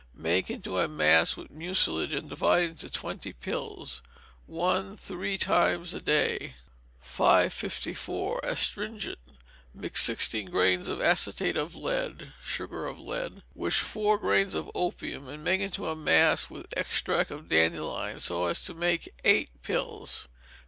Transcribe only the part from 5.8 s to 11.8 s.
a day. 554. Astringent. Mix sixteen grains of acetate of